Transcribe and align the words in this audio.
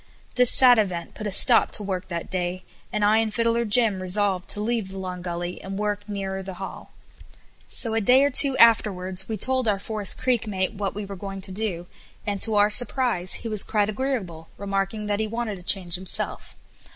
This 0.33 0.49
sad 0.49 0.79
event 0.79 1.13
put 1.13 1.27
a 1.27 1.31
stop 1.31 1.69
to 1.73 1.83
work 1.83 2.07
that 2.07 2.31
day, 2.31 2.63
and 2.91 3.05
I 3.05 3.17
and 3.19 3.31
Fiddler 3.31 3.65
Jim 3.65 4.01
resolved 4.01 4.49
to 4.49 4.59
leave 4.59 4.87
the 4.89 4.97
Long 4.97 5.21
Gully, 5.21 5.61
and 5.61 5.77
work 5.77 6.09
nearer 6.09 6.41
the 6.41 6.55
hall. 6.55 6.91
So 7.69 7.93
a 7.93 8.01
day 8.01 8.23
or 8.23 8.31
two 8.31 8.57
afterwards 8.57 9.29
we 9.29 9.37
told 9.37 9.67
our 9.67 9.77
Forest 9.77 10.17
Creek 10.17 10.47
mate 10.47 10.73
what 10.73 10.95
we 10.95 11.05
were 11.05 11.15
going 11.15 11.41
to 11.41 11.51
do, 11.51 11.85
and, 12.25 12.41
to 12.41 12.55
our 12.55 12.71
surprise, 12.71 13.35
he 13.45 13.47
was 13.47 13.61
quite 13.63 13.89
agreeable, 13.91 14.49
remarking 14.57 15.05
that 15.05 15.19
he 15.19 15.27
wanted 15.27 15.59
a 15.59 15.61
change 15.61 15.93
himself. 15.93 16.55